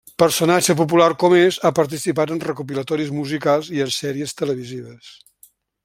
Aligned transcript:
Personatge 0.21 0.73
popular 0.79 1.09
com 1.23 1.35
és, 1.39 1.59
ha 1.67 1.71
participat 1.81 2.33
en 2.37 2.41
recopilatoris 2.47 3.13
musicals 3.19 3.71
i 3.79 3.85
en 3.87 3.93
sèries 4.01 4.35
televisives. 4.41 5.17